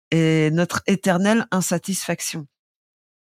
[0.10, 2.47] et notre éternelle insatisfaction.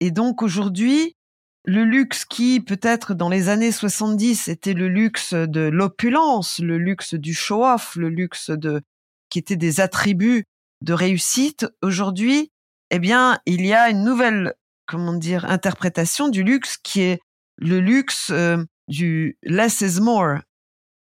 [0.01, 1.15] Et donc aujourd'hui,
[1.63, 7.13] le luxe qui peut-être dans les années 70 était le luxe de l'opulence, le luxe
[7.13, 8.81] du show-off, le luxe de
[9.29, 10.43] qui étaient des attributs
[10.83, 12.51] de réussite, aujourd'hui,
[12.91, 14.53] eh bien, il y a une nouvelle
[14.85, 17.19] comment dire, interprétation du luxe qui est
[17.57, 20.39] le luxe euh, du less is more.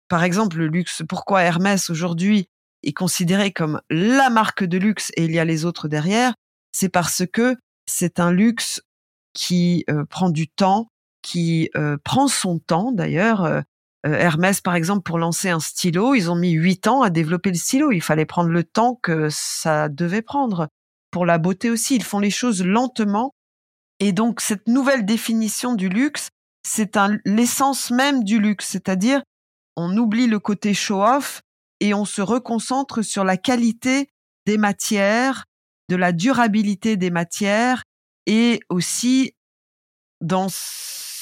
[0.09, 2.49] Par exemple, le luxe, pourquoi Hermès aujourd'hui
[2.83, 6.35] est considéré comme la marque de luxe et il y a les autres derrière,
[6.73, 8.83] c'est parce que c'est un luxe
[9.33, 10.89] qui euh, prend du temps,
[11.23, 13.63] qui euh, prend son temps d'ailleurs.
[14.13, 17.57] Hermès, par exemple, pour lancer un stylo, ils ont mis huit ans à développer le
[17.57, 17.93] stylo.
[17.93, 20.69] Il fallait prendre le temps que ça devait prendre.
[21.11, 23.33] Pour la beauté aussi, ils font les choses lentement
[23.99, 26.29] et donc cette nouvelle définition du luxe,
[26.67, 29.23] c'est l'essence même du luxe, c'est-à-dire
[29.77, 31.41] on oublie le côté show-off
[31.81, 34.09] et on se reconcentre sur la qualité
[34.47, 35.45] des matières,
[35.89, 37.85] de la durabilité des matières
[38.27, 39.33] et aussi
[40.21, 40.49] dans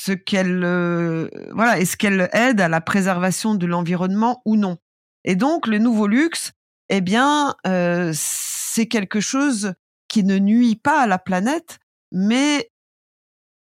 [0.05, 4.77] ce qu'elle euh, voilà est-ce qu'elle aide à la préservation de l'environnement ou non.
[5.25, 6.53] Et donc le nouveau luxe,
[6.91, 9.73] eh bien euh, c'est quelque chose
[10.09, 11.79] qui ne nuit pas à la planète,
[12.13, 12.71] mais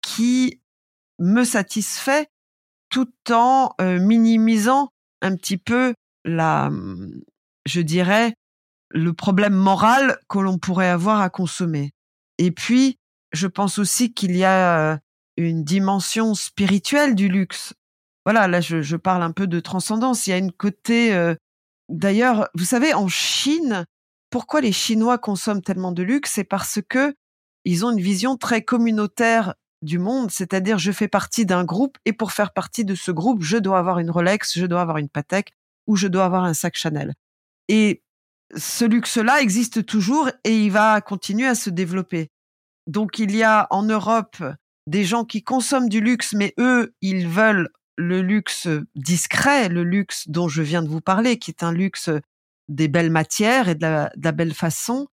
[0.03, 0.61] qui
[1.19, 2.29] me satisfait
[2.91, 4.91] tout en euh, minimisant
[5.23, 6.71] un petit peu la,
[7.67, 8.35] je dirais,
[8.91, 11.91] le problème moral que l'on pourrait avoir à consommer.
[12.39, 12.99] Et puis,
[13.33, 15.01] je pense aussi qu'il y a
[15.49, 17.75] une dimension spirituelle du luxe.
[18.25, 20.27] Voilà, là, je, parle un peu de transcendance.
[20.27, 21.35] Il y a une côté, euh,
[21.89, 23.87] d'ailleurs, vous savez, en Chine,
[24.31, 26.33] pourquoi les Chinois consomment tellement de luxe?
[26.33, 27.15] C'est parce que
[27.65, 32.13] ils ont une vision très communautaire du monde, c'est-à-dire je fais partie d'un groupe et
[32.13, 35.09] pour faire partie de ce groupe, je dois avoir une Rolex, je dois avoir une
[35.09, 35.53] Patek
[35.87, 37.15] ou je dois avoir un sac Chanel.
[37.69, 38.03] Et
[38.57, 42.31] ce luxe-là existe toujours et il va continuer à se développer.
[42.87, 44.43] Donc il y a en Europe
[44.91, 50.27] des gens qui consomment du luxe, mais eux, ils veulent le luxe discret, le luxe
[50.27, 52.11] dont je viens de vous parler, qui est un luxe
[52.69, 55.07] des belles matières et de la, belle façon.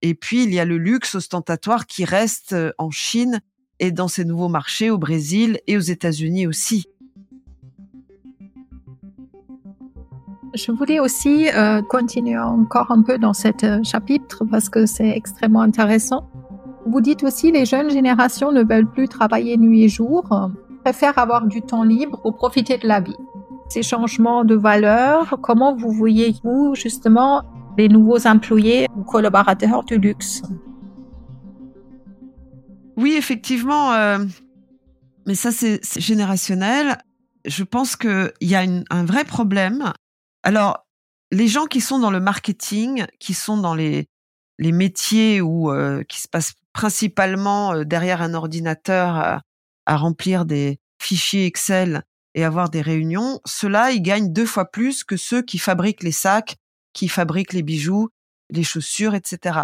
[0.00, 3.42] Et puis, il y a le luxe ostentatoire qui reste en Chine
[3.80, 6.86] et dans ces nouveaux marchés au Brésil et aux États-Unis aussi.
[10.54, 15.10] Je voulais aussi euh, continuer encore un peu dans cet euh, chapitre parce que c'est
[15.10, 16.31] extrêmement intéressant.
[16.86, 20.48] Vous dites aussi les jeunes générations ne veulent plus travailler nuit et jour, euh,
[20.84, 23.16] préfèrent avoir du temps libre pour profiter de la vie.
[23.68, 27.42] Ces changements de valeur, comment vous voyez-vous justement
[27.78, 30.42] les nouveaux employés ou collaborateurs du luxe?
[32.96, 33.92] Oui, effectivement,
[35.26, 36.98] mais ça c'est générationnel.
[37.46, 39.92] Je pense qu'il y a un vrai problème
[40.42, 40.86] alors,
[41.30, 44.06] les gens qui sont dans le marketing, qui sont dans les,
[44.62, 49.42] les métiers où, euh, qui se passent principalement euh, derrière un ordinateur à,
[49.86, 52.02] à, remplir des fichiers Excel
[52.34, 56.12] et avoir des réunions, ceux-là, ils gagnent deux fois plus que ceux qui fabriquent les
[56.12, 56.56] sacs,
[56.92, 58.08] qui fabriquent les bijoux,
[58.50, 59.60] les chaussures, etc.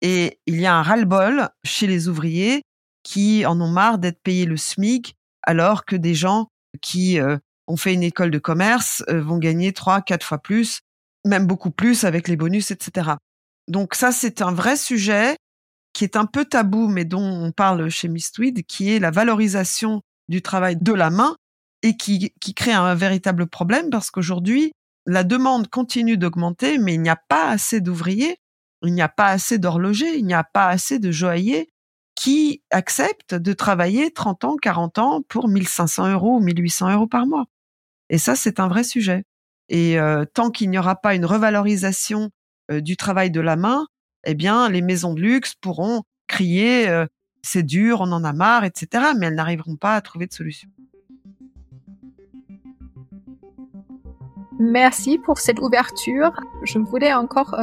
[0.00, 2.62] Et il y a un ras-le-bol chez les ouvriers
[3.02, 6.48] qui en ont marre d'être payés le SMIC alors que des gens
[6.80, 10.80] qui euh, on fait une école de commerce euh, vont gagner trois, quatre fois plus,
[11.24, 13.12] même beaucoup plus avec les bonus, etc.
[13.68, 15.36] Donc ça, c'est un vrai sujet
[15.92, 20.02] qui est un peu tabou, mais dont on parle chez Mistweed, qui est la valorisation
[20.28, 21.36] du travail de la main
[21.82, 24.72] et qui, qui crée un véritable problème parce qu'aujourd'hui,
[25.06, 28.36] la demande continue d'augmenter, mais il n'y a pas assez d'ouvriers,
[28.82, 31.68] il n'y a pas assez d'horlogers, il n'y a pas assez de joailliers
[32.14, 37.26] qui acceptent de travailler 30 ans, 40 ans pour 1500 euros ou 1800 euros par
[37.26, 37.44] mois.
[38.08, 39.24] Et ça, c'est un vrai sujet.
[39.68, 42.30] Et euh, tant qu'il n'y aura pas une revalorisation
[42.70, 43.86] du travail de la main,
[44.24, 47.06] eh bien, les maisons de luxe pourront crier euh,
[47.42, 49.12] c'est dur, on en a marre, etc.
[49.16, 50.68] Mais elles n'arriveront pas à trouver de solution.
[54.58, 56.32] Merci pour cette ouverture.
[56.64, 57.54] Je voulais encore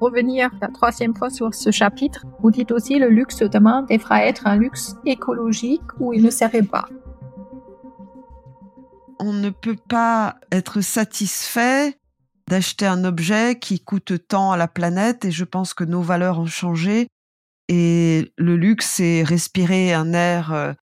[0.00, 2.24] revenir la troisième fois sur ce chapitre.
[2.40, 6.62] Vous dites aussi le luxe demain devra être un luxe écologique ou il ne serait
[6.62, 6.86] pas
[9.18, 11.98] on ne peut pas être satisfait
[12.48, 16.38] d'acheter un objet qui coûte tant à la planète et je pense que nos valeurs
[16.38, 17.08] ont changé
[17.68, 20.72] et le luxe c'est respirer un air euh,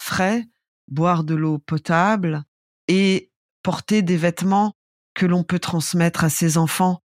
[0.00, 0.46] frais,
[0.88, 2.44] boire de l'eau potable
[2.88, 3.30] et
[3.62, 4.72] porter des vêtements
[5.14, 7.00] que l'on peut transmettre à ses enfants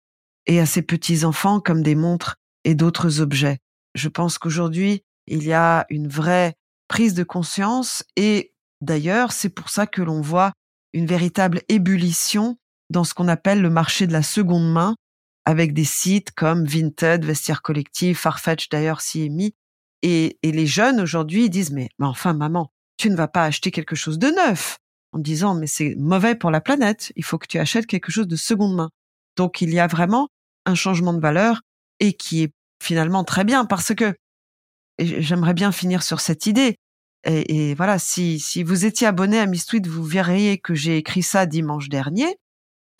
[0.47, 3.59] et à ses petits-enfants comme des montres et d'autres objets.
[3.95, 6.55] Je pense qu'aujourd'hui, il y a une vraie
[6.87, 10.51] prise de conscience et d'ailleurs, c'est pour ça que l'on voit
[10.93, 12.57] une véritable ébullition
[12.91, 14.95] dans ce qu'on appelle le marché de la seconde main,
[15.45, 19.55] avec des sites comme Vinted, Vestiaire Collectif, Farfetch d'ailleurs s'y est mis.
[20.03, 24.19] Et, les jeunes aujourd'hui disent mais, enfin maman, tu ne vas pas acheter quelque chose
[24.19, 24.77] de neuf
[25.13, 28.27] en disant mais c'est mauvais pour la planète, il faut que tu achètes quelque chose
[28.27, 28.89] de seconde main.
[29.35, 30.27] Donc il y a vraiment
[30.65, 31.61] un changement de valeur
[31.99, 32.51] et qui est
[32.81, 34.13] finalement très bien parce que
[34.99, 36.75] j'aimerais bien finir sur cette idée.
[37.23, 41.21] Et, voilà, si, si vous étiez abonné à Miss Tweet, vous verriez que j'ai écrit
[41.21, 42.35] ça dimanche dernier,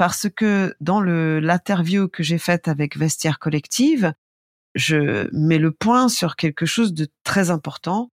[0.02, 4.16] parce que dans l'interview que j'ai faite avec Vestiaire Collective,
[4.74, 8.10] je mets le point sur quelque chose de très important.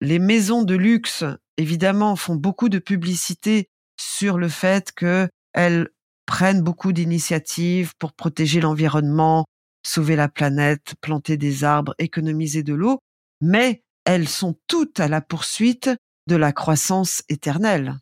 [0.00, 1.24] Les maisons de luxe,
[1.58, 3.68] évidemment, font beaucoup de publicité
[4.00, 5.90] sur le fait qu'elles
[6.24, 9.44] prennent beaucoup d'initiatives pour protéger l'environnement,
[9.86, 12.98] sauver la planète, planter des arbres, économiser de l'eau,
[13.42, 15.90] mais elles sont toutes à la poursuite
[16.28, 17.98] de la croissance éternelle.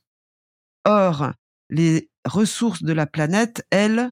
[0.84, 1.32] Or,
[1.68, 4.10] les ressources de la planète, elles,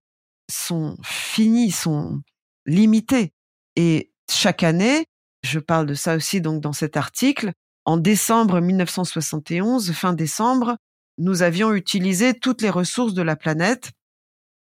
[0.50, 2.20] sont finies, sont
[2.66, 3.32] limitées.
[3.76, 5.06] Et chaque année,
[5.42, 7.52] je parle de ça aussi donc dans cet article,
[7.84, 10.76] en décembre 1971, fin décembre,
[11.18, 13.90] nous avions utilisé toutes les ressources de la planète.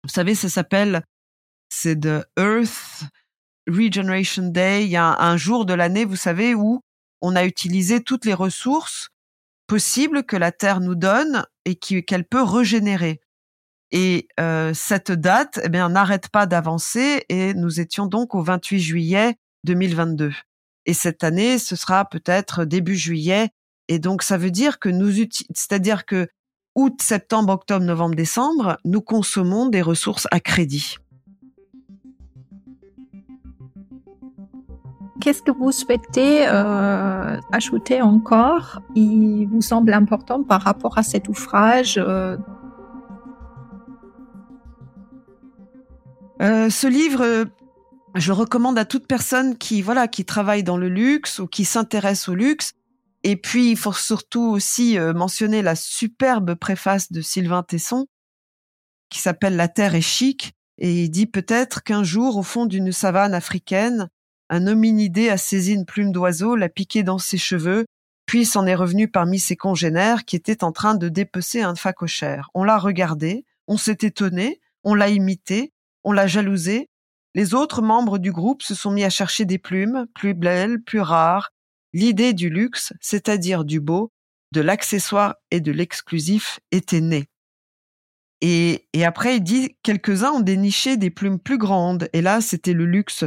[0.04, 1.04] Vous savez, ça s'appelle,
[1.70, 3.04] c'est de Earth
[3.68, 4.86] Regeneration Day.
[4.86, 6.82] Il y a un jour de l'année, vous savez, où
[7.22, 9.10] on a utilisé toutes les ressources
[9.68, 13.22] possibles que la Terre nous donne et qu'elle peut régénérer.
[13.98, 18.80] Et euh, cette date, eh bien, n'arrête pas d'avancer et nous étions donc au 28
[18.82, 20.34] juillet 2022.
[20.86, 23.52] Et cette année, ce sera peut-être début juillet.
[23.88, 25.12] Et donc, ça veut dire que nous,
[25.54, 26.28] c'est-à-dire que
[26.76, 30.98] août, septembre, octobre, novembre, décembre, nous consommons des ressources à crédit.
[35.22, 38.82] Qu'est-ce que vous souhaitez euh, ajouter encore?
[38.94, 42.36] Il vous semble important par rapport à cet ouvrage euh,
[46.42, 47.46] Euh, ce livre, euh,
[48.16, 51.66] je le recommande à toute personne qui voilà qui travaille dans le luxe ou qui
[51.66, 52.74] s'intéresse au luxe.
[53.24, 58.06] Et puis, il faut surtout aussi euh, mentionner la superbe préface de Sylvain Tesson
[59.10, 60.54] qui s'appelle La Terre est chic.
[60.78, 64.10] Et il dit peut-être qu'un jour, au fond d'une savane africaine,
[64.50, 67.86] un hominidé a saisi une plume d'oiseau, l'a piqué dans ses cheveux,
[68.26, 72.50] puis s'en est revenu parmi ses congénères qui étaient en train de dépecer un facochère.
[72.54, 75.72] On l'a regardé, on s'est étonné, on l'a imité,
[76.06, 76.88] on l'a jalousé.
[77.34, 81.02] Les autres membres du groupe se sont mis à chercher des plumes, plus belles, plus
[81.02, 81.50] rares.
[81.92, 84.14] L'idée du luxe, c'est-à-dire du beau,
[84.54, 87.26] de l'accessoire et de l'exclusif, était née.
[88.42, 92.86] Et, après, il dit, quelques-uns ont déniché des plumes plus grandes, et là, c'était le
[92.86, 93.26] luxe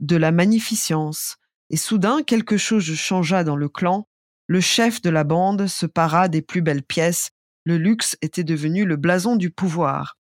[0.00, 1.36] de la magnificence.
[1.70, 4.06] Et soudain, quelque chose changea dans le clan.
[4.46, 7.30] Le chef de la bande se para des plus belles pièces.
[7.64, 10.17] Le luxe était devenu le blason du pouvoir.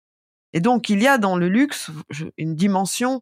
[0.53, 1.89] Et donc, il y a dans le luxe
[2.37, 3.21] une dimension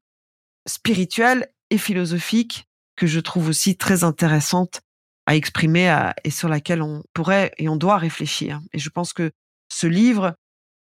[0.67, 2.65] spirituelle et philosophique
[2.95, 4.81] que je trouve aussi très intéressante
[5.25, 8.61] à exprimer et sur laquelle on pourrait et on doit réfléchir.
[8.73, 9.31] Et je pense que
[9.71, 10.35] ce livre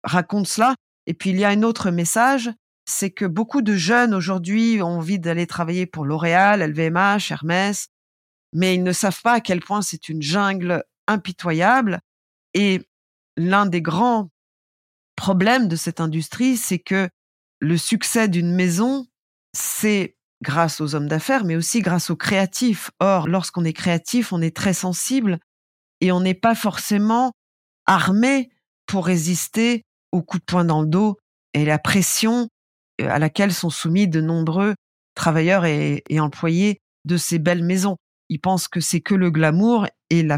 [0.05, 0.75] raconte cela.
[1.07, 2.51] Et puis, il y a un autre message,
[2.85, 7.89] c'est que beaucoup de jeunes aujourd'hui ont envie d'aller travailler pour L'Oréal, LVMH, Hermès,
[8.53, 12.01] mais ils ne savent pas à quel point c'est une jungle impitoyable.
[12.55, 12.83] Et
[13.37, 14.31] l'un des grands
[15.17, 17.09] problème de cette industrie, c'est que
[17.61, 19.07] le succès d'une maison,
[19.55, 22.91] c'est grâce aux hommes d'affaires, mais aussi grâce aux créatifs.
[23.01, 25.39] Or, lorsqu'on est créatif, on est très sensible
[26.01, 27.33] et on n'est pas forcément
[27.87, 28.51] armé
[28.87, 31.17] pour résister aux coups de poing dans le dos
[31.55, 32.49] et la pression
[33.01, 34.75] euh, à laquelle sont soumis de nombreux
[35.15, 37.97] travailleurs et, employés de ces belles maisons.
[38.29, 40.37] Ils pensent que c'est que le glamour et la,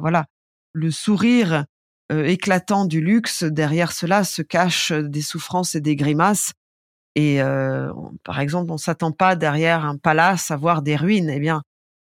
[0.00, 0.26] voilà
[0.72, 1.64] le sourire
[2.10, 6.52] éclatant du luxe, derrière cela se cachent des souffrances et des grimaces.
[7.14, 7.92] Et euh,
[8.24, 11.30] par exemple, on s'attend pas derrière un palace à voir des ruines.
[11.30, 11.62] Eh bien,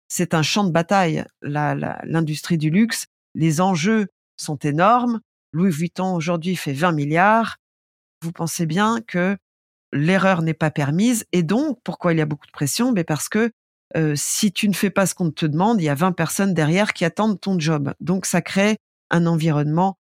[0.09, 1.25] c'est un champ de bataille.
[1.43, 5.21] L'industrie du luxe, les enjeux sont énormes.
[5.53, 7.57] Louis Vuitton aujourd'hui fait 20 milliards.
[8.23, 9.37] Vous pensez bien que
[9.93, 11.25] l'erreur n'est pas permise.
[11.33, 12.89] Et donc, pourquoi il y a beaucoup de pression?
[12.89, 13.51] Mais ben, Parce que
[13.97, 16.55] euh, si tu ne fais pas ce qu'on te demande, il y a 20 personnes
[16.55, 17.95] derrière qui attendent ton job.
[18.01, 18.79] Donc, ça crée
[19.11, 19.99] un environnement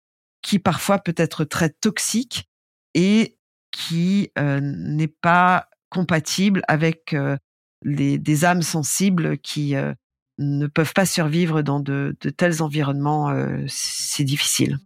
[0.42, 2.48] qui parfois peut être très toxique
[2.94, 3.38] et
[3.70, 7.36] qui euh, n'est pas compatible avec euh,
[7.82, 9.92] les, des âmes sensibles qui euh,
[10.38, 13.34] ne peuvent pas survivre dans de, de tels environnements
[13.66, 14.78] si difficiles.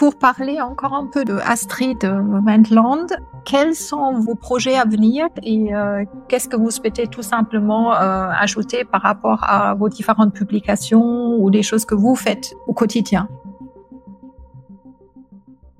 [0.00, 3.08] Pour parler encore un peu de Astrid Wendland,
[3.44, 8.30] quels sont vos projets à venir et euh, qu'est-ce que vous souhaitez tout simplement euh,
[8.30, 13.28] ajouter par rapport à vos différentes publications ou des choses que vous faites au quotidien?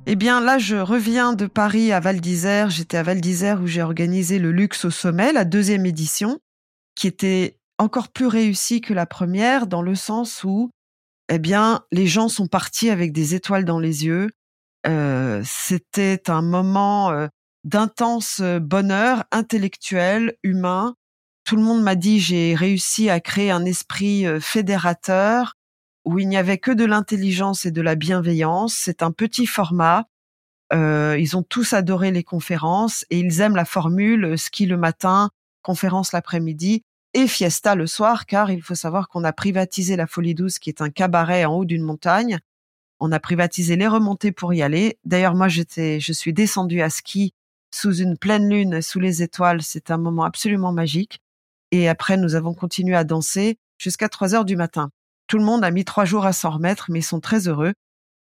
[0.04, 2.68] Eh bien, là, je reviens de Paris à Val d'Isère.
[2.68, 6.40] J'étais à Val d'Isère où j'ai organisé le Luxe au sommet, la deuxième édition,
[6.94, 10.70] qui était encore plus réussie que la première dans le sens où
[11.32, 14.30] eh bien, les gens sont partis avec des étoiles dans les yeux.
[14.86, 17.28] Euh, c'était un moment euh,
[17.62, 20.96] d'intense euh, bonheur intellectuel, humain.
[21.44, 25.54] Tout le monde m'a dit j'ai réussi à créer un esprit fédérateur
[26.04, 28.74] où il n'y avait que de l'intelligence et de la bienveillance.
[28.74, 30.04] C'est un petit format.
[30.72, 35.30] ils ont tous adoré les conférences et ils aiment la formule ski le matin,
[35.62, 40.34] conférence l'après-midi et fiesta le soir, car il faut savoir qu'on a privatisé la Folie
[40.34, 42.38] Douce, qui est un cabaret en haut d'une montagne.
[43.00, 44.98] On a privatisé les remontées pour y aller.
[45.04, 47.34] D'ailleurs, moi, j'étais, je suis descendue à ski
[47.72, 49.62] sous une pleine lune, sous les étoiles.
[49.62, 51.20] C'est un moment absolument magique.
[51.70, 54.90] Et après, nous avons continué à danser jusqu'à 3 heures du matin.
[55.26, 57.72] Tout le monde a mis trois jours à s'en remettre, mais ils sont très heureux.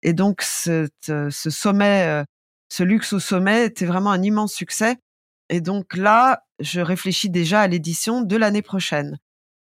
[0.03, 2.23] Et donc, ce, ce sommet, euh,
[2.69, 4.97] ce luxe au sommet était vraiment un immense succès.
[5.49, 9.19] Et donc là, je réfléchis déjà à l'édition de l'année prochaine.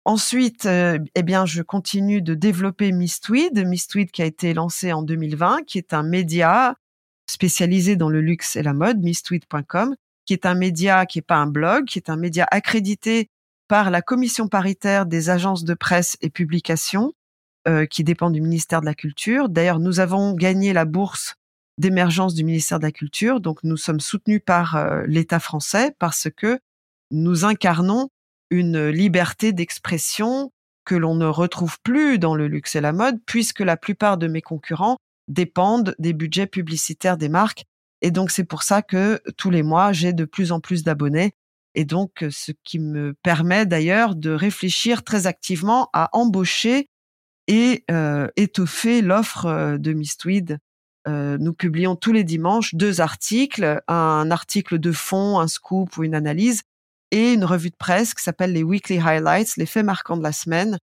[0.05, 5.03] Ensuite, euh, eh bien, je continue de développer Mistweed, Mistweed qui a été lancé en
[5.03, 6.75] 2020, qui est un média
[7.29, 11.37] spécialisé dans le luxe et la mode, mistweed.com, qui est un média qui n'est pas
[11.37, 13.29] un blog, qui est un média accrédité
[13.69, 17.13] par la commission paritaire des agences de presse et publications,
[17.69, 19.51] euh, qui dépend du ministère de la Culture.
[19.51, 21.35] D'ailleurs, nous avons gagné la bourse
[21.79, 26.29] d'émergence du ministère de la Culture, donc nous sommes soutenus par euh, l'État français parce
[26.37, 26.59] que
[27.11, 28.09] nous incarnons
[28.51, 30.53] une liberté d'expression
[30.85, 34.27] que l'on ne retrouve plus dans le luxe et la mode, puisque la plupart de
[34.27, 34.97] mes concurrents
[35.29, 37.65] dépendent des budgets publicitaires des marques.
[38.01, 41.33] Et donc c'est pour ça que tous les mois, j'ai de plus en plus d'abonnés.
[41.75, 46.89] Et donc ce qui me permet d'ailleurs de réfléchir très activement à embaucher
[47.47, 50.59] et euh, étoffer l'offre euh, de Mistweed.
[51.07, 56.05] Euh, nous publions tous les dimanches deux articles, un article de fond, un scoop ou
[56.05, 56.63] une analyse,
[57.11, 60.33] et une revue de presse qui s'appelle les Weekly Highlights, les faits marquants de la
[60.33, 60.79] semaine.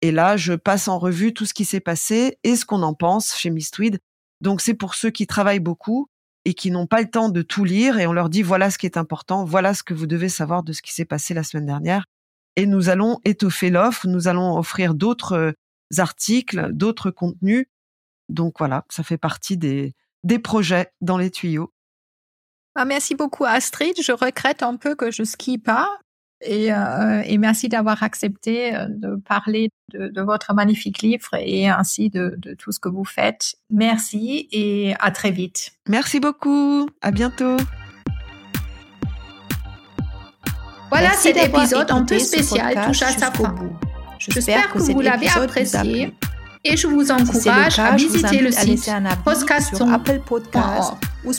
[0.00, 2.94] Et là, je passe en revue tout ce qui s'est passé et ce qu'on en
[2.94, 4.00] pense chez Mistweed.
[4.40, 6.08] Donc c'est pour ceux qui travaillent beaucoup
[6.44, 8.78] et qui n'ont pas le temps de tout lire et on leur dit voilà ce
[8.78, 11.44] qui est important, voilà ce que vous devez savoir de ce qui s'est passé la
[11.44, 12.06] semaine dernière.
[12.56, 15.52] Et nous allons étoffer l'offre, nous allons offrir d'autres euh,
[15.98, 17.66] articles, d'autres contenus.
[18.32, 21.72] Donc voilà, ça fait partie des, des projets dans les tuyaux.
[22.74, 23.94] Ah, merci beaucoup Astrid.
[24.02, 25.88] Je regrette un peu que je skie pas.
[26.44, 31.68] Et, euh, et merci d'avoir accepté euh, de parler de, de, votre magnifique livre et
[31.68, 33.54] ainsi de, de, tout ce que vous faites.
[33.70, 35.70] Merci et à très vite.
[35.88, 36.88] Merci beaucoup.
[37.00, 37.58] À bientôt.
[40.90, 43.54] Voilà, cet épisode un peu spécial touche à sa fin.
[44.18, 46.12] J'espère que, que vous l'avez apprécié
[46.64, 48.90] et je vous encourage à visiter le site
[49.24, 50.20] podcast.org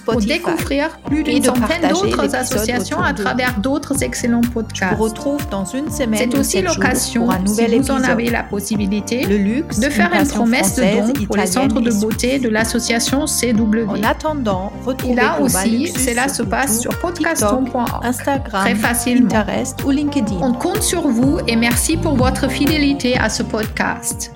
[0.06, 4.98] pour découvrir plus d'une centaine d'autres associations à travers d'autres excellents podcasts.
[4.98, 6.32] retrouve dans une semaine.
[6.32, 10.76] C'est aussi l'occasion, si vous en avez la possibilité, le luxe, de faire une, promesse
[10.76, 13.88] de don pour les centres de beauté de l'association CW.
[13.88, 18.06] En attendant, retrouvez là aussi, cela se passe sur podcaston.org.
[18.06, 19.30] Instagram, très facilement.
[19.30, 20.38] Pinterest ou LinkedIn.
[20.42, 24.34] On compte sur vous et merci pour votre fidélité à ce podcast.